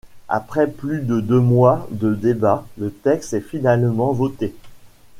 [0.29, 4.55] Après plus de deux mois de débats, le texte est finalement voté.